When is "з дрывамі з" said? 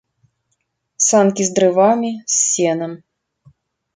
1.49-2.39